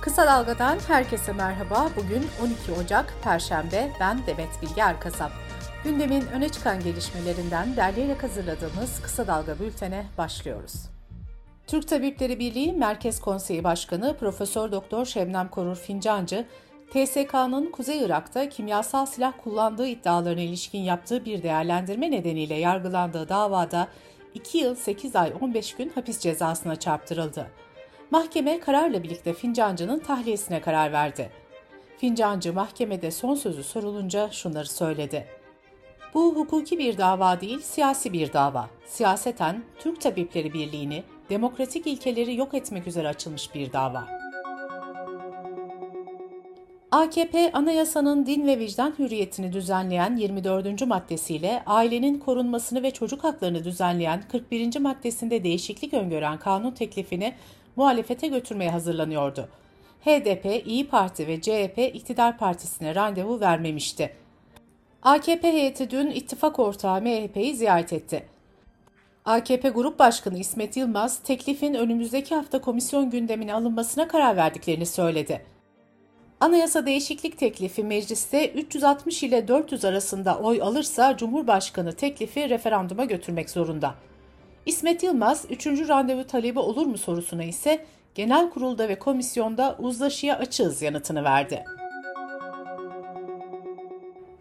Kısa 0.00 0.26
Dalga'dan 0.26 0.78
herkese 0.88 1.32
merhaba. 1.32 1.88
Bugün 1.96 2.26
12 2.42 2.80
Ocak 2.80 3.14
Perşembe. 3.24 3.92
Ben 4.00 4.26
Demet 4.26 4.62
Bilge 4.62 4.80
Erkasap. 4.80 5.32
Gündemin 5.84 6.26
öne 6.26 6.48
çıkan 6.48 6.80
gelişmelerinden 6.80 7.76
derleyerek 7.76 8.22
hazırladığımız 8.22 9.02
Kısa 9.02 9.26
Dalga 9.26 9.58
bültene 9.58 10.06
başlıyoruz. 10.18 10.74
Türk 11.66 11.88
Tabipleri 11.88 12.38
Birliği 12.38 12.72
Merkez 12.72 13.20
Konseyi 13.20 13.64
Başkanı 13.64 14.16
Profesör 14.16 14.72
Doktor 14.72 15.04
Şebnem 15.04 15.48
Korur 15.48 15.76
Fincancı, 15.76 16.46
TSK'nın 16.90 17.70
Kuzey 17.72 18.04
Irak'ta 18.04 18.48
kimyasal 18.48 19.06
silah 19.06 19.32
kullandığı 19.44 19.86
iddialarına 19.86 20.40
ilişkin 20.40 20.82
yaptığı 20.82 21.24
bir 21.24 21.42
değerlendirme 21.42 22.10
nedeniyle 22.10 22.54
yargılandığı 22.54 23.28
davada 23.28 23.88
2 24.34 24.58
yıl 24.58 24.74
8 24.74 25.16
ay 25.16 25.32
15 25.40 25.76
gün 25.76 25.92
hapis 25.94 26.18
cezasına 26.18 26.76
çarptırıldı. 26.76 27.46
Mahkeme 28.10 28.60
kararla 28.60 29.02
birlikte 29.02 29.32
Fincancı'nın 29.32 29.98
tahliyesine 29.98 30.60
karar 30.60 30.92
verdi. 30.92 31.30
Fincancı 31.98 32.52
mahkemede 32.52 33.10
son 33.10 33.34
sözü 33.34 33.64
sorulunca 33.64 34.30
şunları 34.30 34.68
söyledi. 34.68 35.26
Bu 36.14 36.36
hukuki 36.36 36.78
bir 36.78 36.98
dava 36.98 37.40
değil, 37.40 37.60
siyasi 37.60 38.12
bir 38.12 38.32
dava. 38.32 38.70
Siyaseten 38.86 39.62
Türk 39.78 40.00
Tabipleri 40.00 40.52
Birliği'ni, 40.52 41.02
demokratik 41.30 41.86
ilkeleri 41.86 42.36
yok 42.36 42.54
etmek 42.54 42.86
üzere 42.86 43.08
açılmış 43.08 43.54
bir 43.54 43.72
dava. 43.72 44.08
AKP 46.90 47.52
anayasanın 47.52 48.26
din 48.26 48.46
ve 48.46 48.58
vicdan 48.58 48.94
hürriyetini 48.98 49.52
düzenleyen 49.52 50.16
24. 50.16 50.86
maddesiyle 50.86 51.62
ailenin 51.66 52.18
korunmasını 52.18 52.82
ve 52.82 52.90
çocuk 52.90 53.24
haklarını 53.24 53.64
düzenleyen 53.64 54.22
41. 54.32 54.78
maddesinde 54.78 55.44
değişiklik 55.44 55.94
öngören 55.94 56.38
kanun 56.38 56.70
teklifini 56.70 57.34
muhalefete 57.78 58.28
götürmeye 58.28 58.70
hazırlanıyordu. 58.70 59.48
HDP, 60.04 60.66
İyi 60.66 60.88
Parti 60.88 61.26
ve 61.26 61.40
CHP 61.40 61.78
iktidar 61.94 62.38
partisine 62.38 62.94
randevu 62.94 63.40
vermemişti. 63.40 64.14
AKP 65.02 65.52
heyeti 65.52 65.90
dün 65.90 66.10
ittifak 66.10 66.58
ortağı 66.58 67.02
MHP'yi 67.02 67.56
ziyaret 67.56 67.92
etti. 67.92 68.26
AKP 69.24 69.68
Grup 69.68 69.98
Başkanı 69.98 70.38
İsmet 70.38 70.76
Yılmaz, 70.76 71.18
teklifin 71.18 71.74
önümüzdeki 71.74 72.34
hafta 72.34 72.60
komisyon 72.60 73.10
gündemine 73.10 73.54
alınmasına 73.54 74.08
karar 74.08 74.36
verdiklerini 74.36 74.86
söyledi. 74.86 75.46
Anayasa 76.40 76.86
değişiklik 76.86 77.38
teklifi 77.38 77.84
mecliste 77.84 78.48
360 78.52 79.22
ile 79.22 79.48
400 79.48 79.84
arasında 79.84 80.38
oy 80.38 80.62
alırsa 80.62 81.16
Cumhurbaşkanı 81.16 81.92
teklifi 81.92 82.50
referanduma 82.50 83.04
götürmek 83.04 83.50
zorunda. 83.50 83.94
İsmet 84.68 85.02
Yılmaz, 85.02 85.44
3. 85.50 85.66
randevu 85.66 86.26
talebi 86.26 86.58
olur 86.58 86.86
mu 86.86 86.98
sorusuna 86.98 87.44
ise 87.44 87.84
genel 88.14 88.50
kurulda 88.50 88.88
ve 88.88 88.98
komisyonda 88.98 89.76
uzlaşıya 89.78 90.38
açığız 90.38 90.82
yanıtını 90.82 91.24
verdi. 91.24 91.64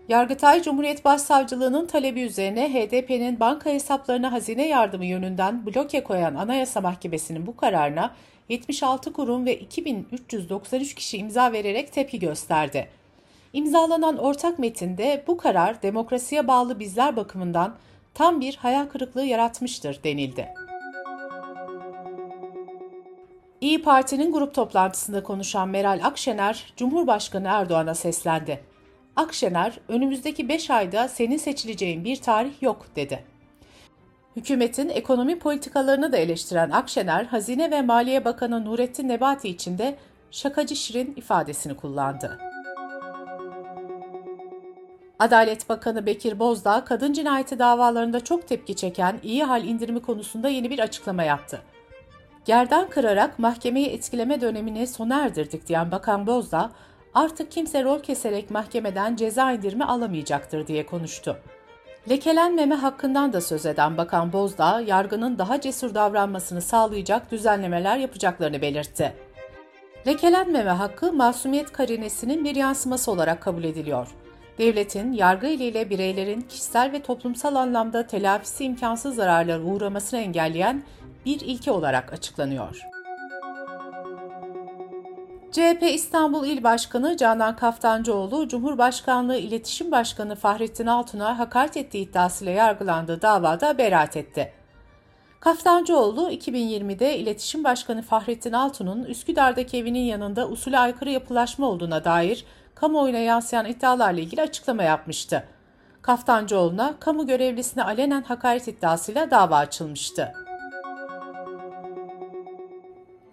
Yargıtay 0.09 0.61
Cumhuriyet 0.61 1.05
Başsavcılığı'nın 1.05 1.85
talebi 1.85 2.21
üzerine 2.21 2.73
HDP'nin 2.73 3.39
banka 3.39 3.69
hesaplarına 3.69 4.31
hazine 4.31 4.67
yardımı 4.67 5.05
yönünden 5.05 5.65
bloke 5.65 6.03
koyan 6.03 6.35
Anayasa 6.35 6.81
Mahkemesi'nin 6.81 7.47
bu 7.47 7.57
kararına 7.57 8.15
76 8.49 9.13
kurum 9.13 9.45
ve 9.45 9.59
2393 9.59 10.95
kişi 10.95 11.17
imza 11.17 11.51
vererek 11.51 11.93
tepki 11.93 12.19
gösterdi. 12.19 12.89
İmzalanan 13.53 14.17
ortak 14.17 14.59
metinde 14.59 15.23
bu 15.27 15.37
karar 15.37 15.81
demokrasiye 15.81 16.47
bağlı 16.47 16.79
bizler 16.79 17.15
bakımından 17.15 17.75
tam 18.17 18.41
bir 18.41 18.55
hayal 18.55 18.85
kırıklığı 18.85 19.25
yaratmıştır 19.25 20.03
denildi. 20.03 20.53
İyi 23.61 23.81
Parti'nin 23.81 24.31
grup 24.31 24.53
toplantısında 24.53 25.23
konuşan 25.23 25.69
Meral 25.69 25.99
Akşener, 26.03 26.73
Cumhurbaşkanı 26.77 27.47
Erdoğan'a 27.47 27.95
seslendi. 27.95 28.63
Akşener, 29.15 29.79
önümüzdeki 29.87 30.49
5 30.49 30.69
ayda 30.69 31.07
senin 31.07 31.37
seçileceğin 31.37 32.03
bir 32.03 32.21
tarih 32.21 32.61
yok 32.61 32.85
dedi. 32.95 33.23
Hükümetin 34.35 34.89
ekonomi 34.89 35.39
politikalarını 35.39 36.11
da 36.11 36.17
eleştiren 36.17 36.71
Akşener, 36.71 37.25
Hazine 37.25 37.71
ve 37.71 37.81
Maliye 37.81 38.25
Bakanı 38.25 38.65
Nurettin 38.65 39.07
Nebati 39.07 39.49
için 39.49 39.77
de 39.77 39.95
şakacı 40.31 40.75
şirin 40.75 41.13
ifadesini 41.15 41.75
kullandı. 41.75 42.46
Adalet 45.19 45.69
Bakanı 45.69 46.05
Bekir 46.05 46.39
Bozdağ, 46.39 46.83
kadın 46.85 47.13
cinayeti 47.13 47.59
davalarında 47.59 48.23
çok 48.23 48.47
tepki 48.47 48.75
çeken 48.75 49.19
iyi 49.23 49.43
hal 49.43 49.63
indirimi 49.63 50.01
konusunda 50.01 50.49
yeni 50.49 50.69
bir 50.69 50.79
açıklama 50.79 51.23
yaptı. 51.23 51.61
Gerdan 52.45 52.89
kırarak 52.89 53.39
mahkemeyi 53.39 53.87
etkileme 53.87 54.41
dönemini 54.41 54.87
sona 54.87 55.23
erdirdik 55.23 55.67
diyen 55.67 55.91
Bakan 55.91 56.27
Bozdağ, 56.27 56.71
artık 57.13 57.51
kimse 57.51 57.83
rol 57.83 57.99
keserek 57.99 58.51
mahkemeden 58.51 59.15
ceza 59.15 59.51
indirimi 59.51 59.85
alamayacaktır 59.85 60.67
diye 60.67 60.85
konuştu. 60.85 61.37
Lekelenmeme 62.09 62.75
hakkından 62.75 63.33
da 63.33 63.41
söz 63.41 63.65
eden 63.65 63.97
Bakan 63.97 64.33
Bozdağ, 64.33 64.81
yargının 64.81 65.37
daha 65.37 65.61
cesur 65.61 65.95
davranmasını 65.95 66.61
sağlayacak 66.61 67.31
düzenlemeler 67.31 67.97
yapacaklarını 67.97 68.61
belirtti. 68.61 69.13
Lekelenmeme 70.07 70.71
hakkı 70.71 71.13
masumiyet 71.13 71.71
karinesinin 71.71 72.45
bir 72.45 72.55
yansıması 72.55 73.11
olarak 73.11 73.41
kabul 73.41 73.63
ediliyor. 73.63 74.07
Devletin 74.57 75.13
yargı 75.13 75.47
ile 75.47 75.89
bireylerin 75.89 76.41
kişisel 76.41 76.91
ve 76.91 77.01
toplumsal 77.01 77.55
anlamda 77.55 78.07
telafisi 78.07 78.63
imkansız 78.63 79.15
zararlara 79.15 79.61
uğramasını 79.61 80.19
engelleyen 80.19 80.83
bir 81.25 81.39
ilke 81.39 81.71
olarak 81.71 82.13
açıklanıyor. 82.13 82.81
CHP 85.51 85.83
İstanbul 85.83 86.45
İl 86.45 86.63
Başkanı 86.63 87.17
Canan 87.17 87.55
Kaftancıoğlu, 87.55 88.47
Cumhurbaşkanlığı 88.47 89.37
İletişim 89.37 89.91
Başkanı 89.91 90.35
Fahrettin 90.35 90.87
Altun'a 90.87 91.39
hakaret 91.39 91.77
ettiği 91.77 92.09
iddiasıyla 92.09 92.53
yargılandığı 92.53 93.21
davada 93.21 93.77
beraat 93.77 94.17
etti. 94.17 94.53
Kaftancıoğlu, 95.39 96.31
2020'de 96.31 97.17
İletişim 97.17 97.63
Başkanı 97.63 98.01
Fahrettin 98.01 98.53
Altun'un 98.53 99.03
Üsküdar'daki 99.03 99.77
evinin 99.77 100.05
yanında 100.05 100.47
usule 100.47 100.79
aykırı 100.79 101.09
yapılaşma 101.09 101.67
olduğuna 101.67 102.03
dair 102.03 102.45
kamuoyuna 102.79 103.17
yansıyan 103.17 103.65
iddialarla 103.65 104.19
ilgili 104.19 104.41
açıklama 104.41 104.83
yapmıştı. 104.83 105.43
Kaftancıoğlu'na 106.01 106.93
kamu 106.99 107.27
görevlisine 107.27 107.83
alenen 107.83 108.21
hakaret 108.21 108.67
iddiasıyla 108.67 109.31
dava 109.31 109.57
açılmıştı. 109.57 110.33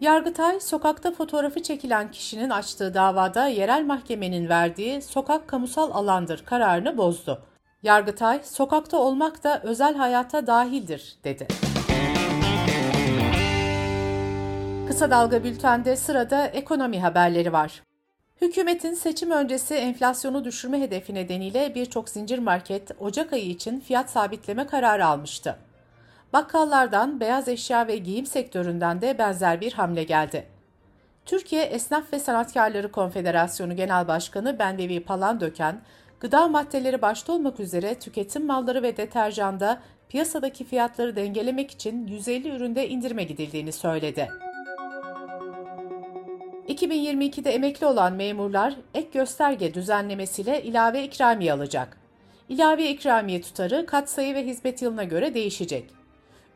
Yargıtay, 0.01 0.61
sokakta 0.61 1.13
fotoğrafı 1.13 1.63
çekilen 1.63 2.11
kişinin 2.11 2.51
açtığı 2.51 2.95
davada 2.95 3.47
yerel 3.47 3.85
mahkemenin 3.85 4.49
verdiği 4.49 5.03
sokak 5.03 5.49
kamusal 5.49 5.91
alandır 5.91 6.45
kararını 6.45 6.97
bozdu. 6.97 7.43
Yargıtay, 7.83 8.41
sokakta 8.43 8.99
olmak 8.99 9.45
da 9.45 9.61
özel 9.63 9.95
hayata 9.95 10.47
dahildir, 10.47 11.17
dedi. 11.25 11.47
Kısa 14.89 15.11
Dalga 15.11 15.45
Bülten'de 15.45 15.97
sırada 15.97 16.47
ekonomi 16.47 17.01
haberleri 17.01 17.53
var. 17.53 17.83
Hükümetin 18.45 18.95
seçim 18.95 19.31
öncesi 19.31 19.75
enflasyonu 19.75 20.45
düşürme 20.45 20.81
hedefi 20.81 21.15
nedeniyle 21.15 21.75
birçok 21.75 22.09
zincir 22.09 22.39
market 22.39 22.91
Ocak 23.01 23.33
ayı 23.33 23.47
için 23.47 23.81
fiyat 23.81 24.11
sabitleme 24.11 24.67
kararı 24.67 25.07
almıştı. 25.07 25.57
Bakkallardan, 26.33 27.21
beyaz 27.21 27.49
eşya 27.49 27.87
ve 27.87 27.97
giyim 27.97 28.27
sektöründen 28.27 29.01
de 29.01 29.19
benzer 29.19 29.61
bir 29.61 29.73
hamle 29.73 30.05
geldi. 30.05 30.47
Türkiye 31.27 31.63
Esnaf 31.63 32.13
ve 32.13 32.19
Sanatkarları 32.19 32.93
Konfederasyonu 32.93 33.77
Genel 33.77 34.09
Başkanı 34.09 34.59
Bendevi 34.59 35.01
Palandöken, 35.01 35.81
gıda 36.21 36.49
maddeleri 36.49 37.03
başta 37.03 37.33
olmak 37.33 37.61
üzere 37.61 37.95
tüketim 37.95 38.47
malları 38.47 38.83
ve 38.83 38.97
deterjanda 38.97 39.81
piyasadaki 40.09 40.65
fiyatları 40.65 41.17
dengelemek 41.17 41.71
için 41.71 42.07
150 42.07 42.49
üründe 42.49 42.89
indirime 42.89 43.25
gidildiğini 43.25 43.73
söyledi. 43.73 44.29
2022'de 46.69 47.51
emekli 47.51 47.87
olan 47.87 48.13
memurlar 48.13 48.75
ek 48.95 49.09
gösterge 49.13 49.75
düzenlemesiyle 49.75 50.63
ilave 50.63 51.05
ikramiye 51.05 51.53
alacak. 51.53 51.97
İlave 52.49 52.91
ikramiye 52.91 53.41
tutarı 53.41 53.87
katsayı 53.87 54.35
ve 54.35 54.47
hizmet 54.47 54.83
yılına 54.83 55.05
göre 55.05 55.35
değişecek. 55.35 55.91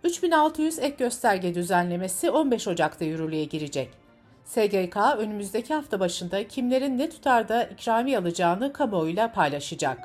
3600 0.04 0.78
ek 0.78 0.94
gösterge 0.98 1.54
düzenlemesi 1.54 2.30
15 2.30 2.68
Ocak'ta 2.68 3.04
yürürlüğe 3.04 3.44
girecek. 3.44 3.90
SGK 4.44 4.96
önümüzdeki 5.18 5.74
hafta 5.74 6.00
başında 6.00 6.48
kimlerin 6.48 6.98
ne 6.98 7.10
tutarda 7.10 7.64
ikramiye 7.64 8.18
alacağını 8.18 8.72
kamuoyuyla 8.72 9.32
paylaşacak. 9.32 9.98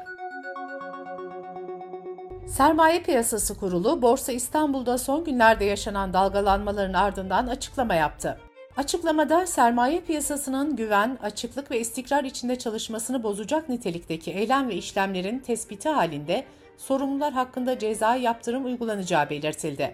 Sermaye 2.47 3.03
Piyasası 3.03 3.59
Kurulu, 3.59 4.01
Borsa 4.01 4.31
İstanbul'da 4.31 4.97
son 4.97 5.23
günlerde 5.23 5.65
yaşanan 5.65 6.13
dalgalanmaların 6.13 6.93
ardından 6.93 7.47
açıklama 7.47 7.95
yaptı. 7.95 8.39
Açıklamada 8.77 9.47
sermaye 9.47 10.01
piyasasının 10.01 10.75
güven, 10.75 11.17
açıklık 11.23 11.71
ve 11.71 11.79
istikrar 11.79 12.23
içinde 12.23 12.59
çalışmasını 12.59 13.23
bozacak 13.23 13.69
nitelikteki 13.69 14.31
eylem 14.31 14.69
ve 14.69 14.75
işlemlerin 14.75 15.39
tespiti 15.39 15.89
halinde 15.89 16.43
sorumlular 16.77 17.33
hakkında 17.33 17.79
ceza 17.79 18.15
yaptırım 18.15 18.65
uygulanacağı 18.65 19.29
belirtildi. 19.29 19.93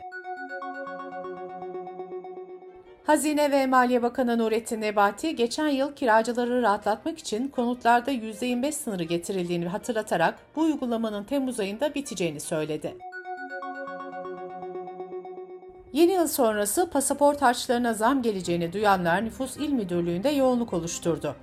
Hazine 3.03 3.51
ve 3.51 3.65
Maliye 3.65 4.01
Bakanı 4.01 4.37
Nurettin 4.37 4.81
Nebati, 4.81 5.35
geçen 5.35 5.67
yıl 5.67 5.95
kiracıları 5.95 6.61
rahatlatmak 6.61 7.19
için 7.19 7.47
konutlarda 7.47 8.11
%25 8.11 8.71
sınırı 8.71 9.03
getirildiğini 9.03 9.67
hatırlatarak 9.67 10.35
bu 10.55 10.61
uygulamanın 10.61 11.23
Temmuz 11.23 11.59
ayında 11.59 11.95
biteceğini 11.95 12.39
söyledi. 12.39 13.08
Yeni 15.93 16.11
yıl 16.11 16.27
sonrası 16.27 16.89
pasaport 16.89 17.41
harçlarına 17.41 17.93
zam 17.93 18.21
geleceğini 18.21 18.73
duyanlar 18.73 19.25
Nüfus 19.25 19.57
İl 19.57 19.69
Müdürlüğü'nde 19.69 20.29
yoğunluk 20.29 20.73
oluşturdu. 20.73 21.35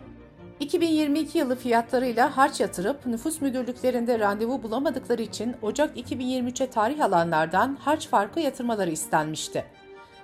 2022 0.60 1.38
yılı 1.38 1.56
fiyatlarıyla 1.56 2.36
harç 2.36 2.60
yatırıp 2.60 3.06
nüfus 3.06 3.40
müdürlüklerinde 3.40 4.18
randevu 4.18 4.62
bulamadıkları 4.62 5.22
için 5.22 5.56
Ocak 5.62 5.96
2023'e 5.96 6.70
tarih 6.70 7.04
alanlardan 7.04 7.76
harç 7.80 8.08
farkı 8.08 8.40
yatırmaları 8.40 8.90
istenmişti. 8.90 9.64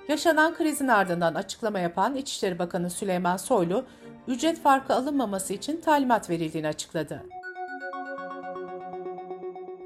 Yaşanan 0.09 0.55
krizin 0.55 0.89
ardından 0.89 1.35
açıklama 1.35 1.79
yapan 1.79 2.15
İçişleri 2.15 2.59
Bakanı 2.59 2.91
Süleyman 2.91 3.37
Soylu, 3.37 3.85
ücret 4.29 4.63
farkı 4.63 4.95
alınmaması 4.95 5.53
için 5.53 5.81
talimat 5.81 6.31
verildiğini 6.31 6.69
açıkladı. 6.69 7.23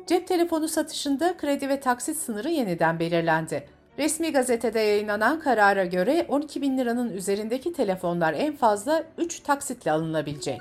Cep 0.06 0.26
telefonu 0.26 0.68
satışında 0.68 1.36
kredi 1.36 1.68
ve 1.68 1.80
taksit 1.80 2.16
sınırı 2.16 2.50
yeniden 2.50 3.00
belirlendi. 3.00 3.75
Resmi 3.98 4.32
gazetede 4.32 4.81
yayınlanan 4.81 5.40
karara 5.40 5.84
göre 5.84 6.26
12 6.28 6.62
bin 6.62 6.78
liranın 6.78 7.10
üzerindeki 7.10 7.72
telefonlar 7.72 8.34
en 8.34 8.56
fazla 8.56 9.04
3 9.19 9.40
taksitle 9.40 9.90
alınabilecek. 9.93 10.60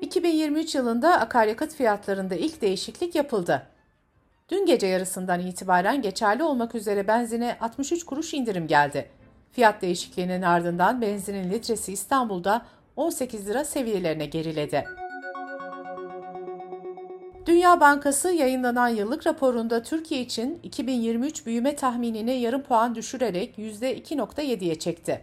2023 0.00 0.74
yılında 0.74 1.20
akaryakıt 1.20 1.74
fiyatlarında 1.74 2.34
ilk 2.34 2.62
değişiklik 2.62 3.14
yapıldı. 3.14 3.62
Dün 4.48 4.66
gece 4.66 4.86
yarısından 4.86 5.40
itibaren 5.40 6.02
geçerli 6.02 6.42
olmak 6.42 6.74
üzere 6.74 7.08
benzine 7.08 7.56
63 7.60 8.04
kuruş 8.04 8.34
indirim 8.34 8.66
geldi. 8.66 9.08
Fiyat 9.52 9.82
değişikliğinin 9.82 10.42
ardından 10.42 11.00
benzinin 11.00 11.50
litresi 11.50 11.92
İstanbul'da 11.92 12.66
18 12.96 13.48
lira 13.48 13.64
seviyelerine 13.64 14.26
geriledi. 14.26 14.84
Dünya 17.46 17.80
Bankası 17.80 18.32
yayınlanan 18.32 18.88
yıllık 18.88 19.26
raporunda 19.26 19.82
Türkiye 19.82 20.20
için 20.20 20.60
2023 20.62 21.46
büyüme 21.46 21.76
tahminini 21.76 22.40
yarım 22.40 22.62
puan 22.62 22.94
düşürerek 22.94 23.58
%2.7'ye 23.58 24.74
çekti. 24.78 25.20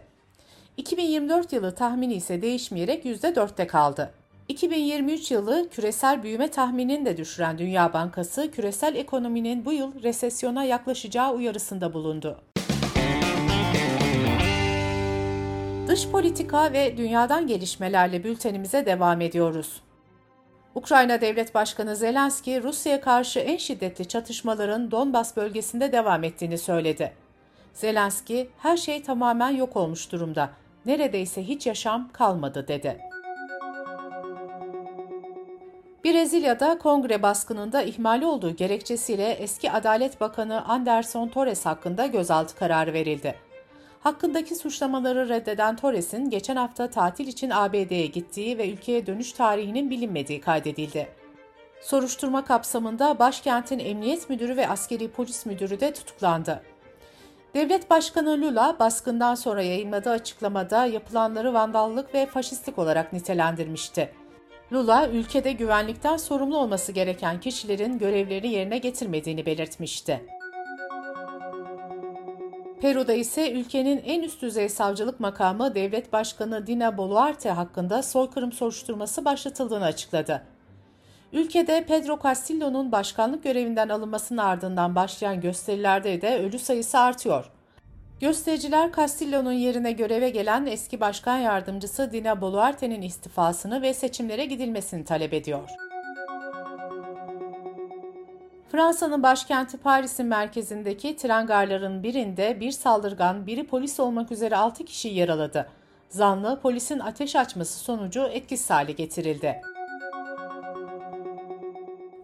2024 0.76 1.52
yılı 1.52 1.74
tahmini 1.74 2.14
ise 2.14 2.42
değişmeyerek 2.42 3.04
%4'te 3.04 3.66
kaldı. 3.66 4.10
2023 4.48 5.30
yılı 5.30 5.68
küresel 5.70 6.22
büyüme 6.22 6.50
tahminini 6.50 7.04
de 7.04 7.16
düşüren 7.16 7.58
Dünya 7.58 7.92
Bankası, 7.92 8.50
küresel 8.50 8.94
ekonominin 8.94 9.64
bu 9.64 9.72
yıl 9.72 10.02
resesyona 10.02 10.64
yaklaşacağı 10.64 11.34
uyarısında 11.34 11.94
bulundu. 11.94 12.40
Dış 15.88 16.08
politika 16.08 16.72
ve 16.72 16.96
dünyadan 16.96 17.46
gelişmelerle 17.46 18.24
bültenimize 18.24 18.86
devam 18.86 19.20
ediyoruz. 19.20 19.80
Ukrayna 20.74 21.20
Devlet 21.20 21.54
Başkanı 21.54 21.96
Zelenski, 21.96 22.62
Rusya'ya 22.62 23.00
karşı 23.00 23.40
en 23.40 23.56
şiddetli 23.56 24.08
çatışmaların 24.08 24.90
Donbas 24.90 25.36
bölgesinde 25.36 25.92
devam 25.92 26.24
ettiğini 26.24 26.58
söyledi. 26.58 27.12
Zelenski, 27.74 28.50
her 28.58 28.76
şey 28.76 29.02
tamamen 29.02 29.50
yok 29.50 29.76
olmuş 29.76 30.12
durumda. 30.12 30.50
Neredeyse 30.86 31.48
hiç 31.48 31.66
yaşam 31.66 32.08
kalmadı 32.12 32.68
dedi. 32.68 32.98
Brezilya'da 36.04 36.78
kongre 36.78 37.22
baskınında 37.22 37.82
ihmali 37.82 38.26
olduğu 38.26 38.56
gerekçesiyle 38.56 39.30
eski 39.30 39.72
Adalet 39.72 40.20
Bakanı 40.20 40.64
Anderson 40.64 41.28
Torres 41.28 41.66
hakkında 41.66 42.06
gözaltı 42.06 42.56
kararı 42.56 42.92
verildi. 42.92 43.49
Hakkındaki 44.00 44.54
suçlamaları 44.54 45.28
reddeden 45.28 45.76
Torres'in 45.76 46.30
geçen 46.30 46.56
hafta 46.56 46.90
tatil 46.90 47.26
için 47.26 47.50
ABD'ye 47.50 48.06
gittiği 48.06 48.58
ve 48.58 48.70
ülkeye 48.70 49.06
dönüş 49.06 49.32
tarihinin 49.32 49.90
bilinmediği 49.90 50.40
kaydedildi. 50.40 51.08
Soruşturma 51.80 52.44
kapsamında 52.44 53.18
başkentin 53.18 53.78
emniyet 53.78 54.30
müdürü 54.30 54.56
ve 54.56 54.68
askeri 54.68 55.10
polis 55.10 55.46
müdürü 55.46 55.80
de 55.80 55.92
tutuklandı. 55.92 56.62
Devlet 57.54 57.90
Başkanı 57.90 58.40
Lula 58.40 58.76
baskından 58.78 59.34
sonra 59.34 59.62
yayınladığı 59.62 60.10
açıklamada 60.10 60.86
yapılanları 60.86 61.54
vandallık 61.54 62.14
ve 62.14 62.26
faşistlik 62.26 62.78
olarak 62.78 63.12
nitelendirmişti. 63.12 64.12
Lula, 64.72 65.08
ülkede 65.08 65.52
güvenlikten 65.52 66.16
sorumlu 66.16 66.58
olması 66.58 66.92
gereken 66.92 67.40
kişilerin 67.40 67.98
görevlerini 67.98 68.52
yerine 68.52 68.78
getirmediğini 68.78 69.46
belirtmişti. 69.46 70.39
Peru'da 72.80 73.12
ise 73.12 73.52
ülkenin 73.52 74.02
en 74.04 74.22
üst 74.22 74.42
düzey 74.42 74.68
savcılık 74.68 75.20
makamı 75.20 75.74
Devlet 75.74 76.12
Başkanı 76.12 76.66
Dina 76.66 76.98
Boluarte 76.98 77.50
hakkında 77.50 78.02
soykırım 78.02 78.52
soruşturması 78.52 79.24
başlatıldığını 79.24 79.84
açıkladı. 79.84 80.42
Ülkede 81.32 81.84
Pedro 81.84 82.18
Castillo'nun 82.22 82.92
başkanlık 82.92 83.44
görevinden 83.44 83.88
alınmasının 83.88 84.38
ardından 84.38 84.94
başlayan 84.94 85.40
gösterilerde 85.40 86.22
de 86.22 86.38
ölü 86.38 86.58
sayısı 86.58 86.98
artıyor. 86.98 87.50
Göstericiler 88.20 88.92
Castillo'nun 88.92 89.52
yerine 89.52 89.92
göreve 89.92 90.30
gelen 90.30 90.66
eski 90.66 91.00
başkan 91.00 91.38
yardımcısı 91.38 92.12
Dina 92.12 92.40
Boluarte'nin 92.40 93.02
istifasını 93.02 93.82
ve 93.82 93.94
seçimlere 93.94 94.44
gidilmesini 94.44 95.04
talep 95.04 95.32
ediyor. 95.32 95.89
Fransa'nın 98.72 99.22
başkenti 99.22 99.76
Paris'in 99.76 100.26
merkezindeki 100.26 101.16
tren 101.16 101.46
garlarının 101.46 102.02
birinde 102.02 102.60
bir 102.60 102.70
saldırgan, 102.70 103.46
biri 103.46 103.66
polis 103.66 104.00
olmak 104.00 104.32
üzere 104.32 104.56
6 104.56 104.84
kişi 104.84 105.08
yaraladı. 105.08 105.68
Zanlı 106.08 106.60
polisin 106.60 106.98
ateş 106.98 107.36
açması 107.36 107.78
sonucu 107.78 108.22
etkisiz 108.22 108.70
hale 108.70 108.92
getirildi. 108.92 109.60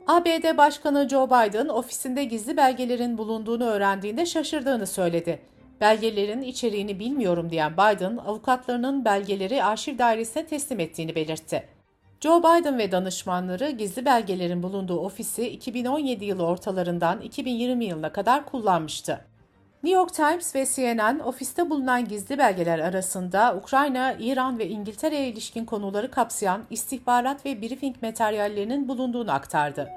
ABD 0.07 0.57
Başkanı 0.57 1.09
Joe 1.09 1.27
Biden 1.27 1.69
ofisinde 1.69 2.25
gizli 2.25 2.57
belgelerin 2.57 3.19
bulunduğunu 3.19 3.65
öğrendiğinde 3.65 4.27
şaşırdığını 4.27 4.87
söyledi. 4.87 5.41
Belgelerin 5.81 6.43
içeriğini 6.43 6.99
bilmiyorum 6.99 7.51
diyen 7.51 7.73
Biden, 7.73 8.17
avukatlarının 8.17 9.05
belgeleri 9.05 9.65
arşiv 9.65 9.99
dairesine 9.99 10.47
teslim 10.47 10.81
ettiğini 10.81 11.15
belirtti. 11.15 11.76
Joe 12.21 12.41
Biden 12.41 12.79
ve 12.79 12.93
danışmanları 12.93 13.71
gizli 13.71 14.05
belgelerin 14.05 14.63
bulunduğu 14.63 14.99
ofisi 14.99 15.49
2017 15.49 16.25
yılı 16.25 16.47
ortalarından 16.47 17.21
2020 17.21 17.85
yılına 17.85 18.13
kadar 18.13 18.47
kullanmıştı. 18.47 19.21
New 19.83 19.99
York 19.99 20.15
Times 20.15 20.55
ve 20.55 20.67
CNN 20.75 21.19
ofiste 21.19 21.71
bulunan 21.71 22.05
gizli 22.05 22.39
belgeler 22.39 22.79
arasında 22.79 23.57
Ukrayna, 23.57 24.13
İran 24.13 24.59
ve 24.59 24.69
İngiltere'ye 24.69 25.29
ilişkin 25.29 25.65
konuları 25.65 26.11
kapsayan 26.11 26.63
istihbarat 26.71 27.47
ve 27.47 27.63
briefing 27.63 27.97
materyallerinin 28.03 28.89
bulunduğunu 28.89 29.33
aktardı. 29.33 29.89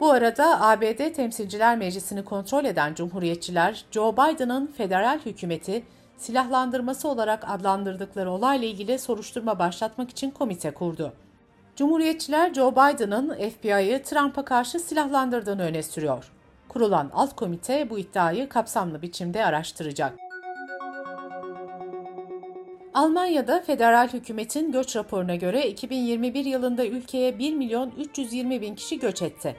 Bu 0.00 0.10
arada 0.10 0.60
ABD 0.60 1.12
Temsilciler 1.12 1.78
Meclisi'ni 1.78 2.24
kontrol 2.24 2.64
eden 2.64 2.94
Cumhuriyetçiler, 2.94 3.84
Joe 3.90 4.12
Biden'ın 4.12 4.66
federal 4.66 5.18
hükümeti 5.26 5.82
silahlandırması 6.20 7.08
olarak 7.08 7.44
adlandırdıkları 7.50 8.30
olayla 8.30 8.68
ilgili 8.68 8.98
soruşturma 8.98 9.58
başlatmak 9.58 10.10
için 10.10 10.30
komite 10.30 10.70
kurdu. 10.70 11.12
Cumhuriyetçiler 11.76 12.54
Joe 12.54 12.72
Biden'ın 12.72 13.34
FBI'yı 13.34 14.02
Trump'a 14.02 14.44
karşı 14.44 14.80
silahlandırdığını 14.80 15.62
öne 15.62 15.82
sürüyor. 15.82 16.32
Kurulan 16.68 17.10
alt 17.14 17.36
komite 17.36 17.90
bu 17.90 17.98
iddiayı 17.98 18.48
kapsamlı 18.48 19.02
biçimde 19.02 19.44
araştıracak. 19.44 20.12
Almanya'da 22.94 23.60
federal 23.60 24.08
hükümetin 24.08 24.72
göç 24.72 24.96
raporuna 24.96 25.34
göre 25.34 25.68
2021 25.68 26.44
yılında 26.44 26.86
ülkeye 26.86 27.38
1 27.38 27.54
milyon 27.54 27.92
320 27.98 28.60
bin 28.60 28.74
kişi 28.74 28.98
göç 28.98 29.22
etti. 29.22 29.56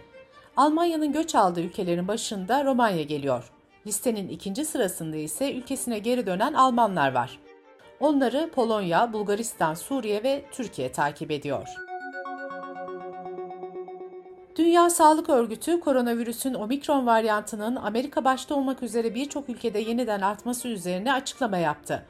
Almanya'nın 0.58 1.12
göç 1.12 1.36
aldığı 1.36 1.62
ülkelerin 1.62 2.08
başında 2.08 2.66
Romanya 2.66 3.04
geliyor. 3.04 3.52
Listenin 3.88 4.30
ikinci 4.30 4.66
sırasında 4.66 5.18
ise 5.18 5.54
ülkesine 5.54 6.00
geri 6.00 6.26
dönen 6.26 6.54
Almanlar 6.54 7.14
var. 7.14 7.40
Onları 8.00 8.50
Polonya, 8.56 9.14
Bulgaristan, 9.14 9.74
Suriye 9.74 10.24
ve 10.24 10.46
Türkiye 10.52 10.92
takip 10.92 11.32
ediyor. 11.32 11.68
Dünya 14.56 14.90
Sağlık 14.90 15.30
Örgütü 15.30 15.80
koronavirüsün 15.80 16.54
omikron 16.54 17.06
varyantının 17.06 17.76
Amerika 17.76 18.26
başta 18.26 18.56
olmak 18.56 18.84
üzere 18.84 19.16
birçok 19.16 19.50
ülkede 19.50 19.80
yeniden 19.80 20.22
artması 20.22 20.68
üzerine 20.68 21.14
açıklama 21.14 21.58
yaptı. 21.58 22.06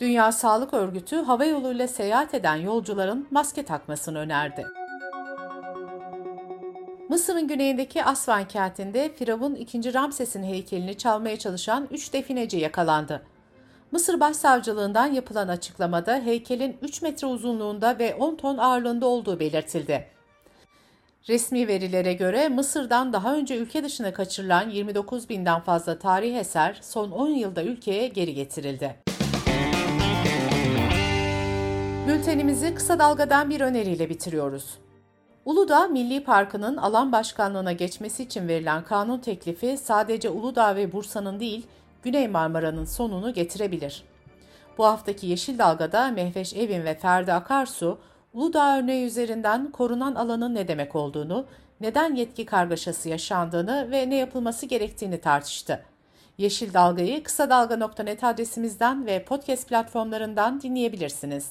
Dünya 0.00 0.32
Sağlık 0.32 0.74
Örgütü 0.74 1.16
hava 1.16 1.44
yoluyla 1.44 1.88
seyahat 1.88 2.34
eden 2.34 2.56
yolcuların 2.56 3.26
maske 3.30 3.62
takmasını 3.62 4.18
önerdi. 4.18 4.66
Mısır'ın 7.20 7.48
güneyindeki 7.48 8.04
Asvan 8.04 8.48
kentinde 8.48 9.14
Firavun 9.14 9.54
II. 9.54 9.94
Ramses'in 9.94 10.42
heykelini 10.42 10.98
çalmaya 10.98 11.38
çalışan 11.38 11.88
3 11.90 12.12
defineci 12.12 12.56
yakalandı. 12.56 13.22
Mısır 13.92 14.20
Başsavcılığından 14.20 15.06
yapılan 15.06 15.48
açıklamada 15.48 16.16
heykelin 16.16 16.76
3 16.82 17.02
metre 17.02 17.26
uzunluğunda 17.26 17.98
ve 17.98 18.14
10 18.14 18.36
ton 18.36 18.58
ağırlığında 18.58 19.06
olduğu 19.06 19.40
belirtildi. 19.40 20.06
Resmi 21.28 21.68
verilere 21.68 22.12
göre 22.12 22.48
Mısır'dan 22.48 23.12
daha 23.12 23.34
önce 23.34 23.56
ülke 23.56 23.84
dışına 23.84 24.12
kaçırılan 24.12 24.70
29 24.70 25.28
binden 25.28 25.60
fazla 25.60 25.98
tarih 25.98 26.36
eser 26.36 26.78
son 26.82 27.10
10 27.10 27.28
yılda 27.28 27.62
ülkeye 27.62 28.08
geri 28.08 28.34
getirildi. 28.34 28.96
Bültenimizi 32.08 32.74
kısa 32.74 32.98
dalgadan 32.98 33.50
bir 33.50 33.60
öneriyle 33.60 34.08
bitiriyoruz. 34.08 34.78
Uludağ 35.44 35.86
Milli 35.86 36.24
Parkı'nın 36.24 36.76
alan 36.76 37.12
başkanlığına 37.12 37.72
geçmesi 37.72 38.22
için 38.22 38.48
verilen 38.48 38.84
kanun 38.84 39.18
teklifi 39.18 39.76
sadece 39.76 40.30
Uludağ 40.30 40.76
ve 40.76 40.92
Bursa'nın 40.92 41.40
değil, 41.40 41.66
Güney 42.02 42.28
Marmara'nın 42.28 42.84
sonunu 42.84 43.34
getirebilir. 43.34 44.04
Bu 44.78 44.84
haftaki 44.84 45.26
Yeşil 45.26 45.58
Dalga'da 45.58 46.08
Mehveş 46.10 46.54
Evin 46.54 46.84
ve 46.84 46.94
Ferdi 46.94 47.32
Akarsu, 47.32 47.98
Uludağ 48.34 48.78
örneği 48.78 49.06
üzerinden 49.06 49.70
korunan 49.70 50.14
alanın 50.14 50.54
ne 50.54 50.68
demek 50.68 50.96
olduğunu, 50.96 51.46
neden 51.80 52.14
yetki 52.14 52.46
kargaşası 52.46 53.08
yaşandığını 53.08 53.88
ve 53.90 54.10
ne 54.10 54.16
yapılması 54.16 54.66
gerektiğini 54.66 55.20
tartıştı. 55.20 55.84
Yeşil 56.38 56.74
Dalga'yı 56.74 57.22
kısa 57.22 57.50
dalga.net 57.50 58.24
adresimizden 58.24 59.06
ve 59.06 59.24
podcast 59.24 59.68
platformlarından 59.68 60.60
dinleyebilirsiniz. 60.60 61.50